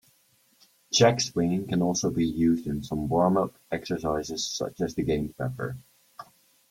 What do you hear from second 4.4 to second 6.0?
such as the game pepper.